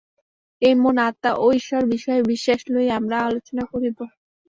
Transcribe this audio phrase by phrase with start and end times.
[0.61, 3.97] এখন মন, আত্মা ও ঈশ্বর-বিষয়ে বিশ্বাস লইয়া আমরা আলোচনা করিব।